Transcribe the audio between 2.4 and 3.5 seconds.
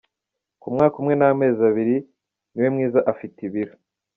Niwemwiza afite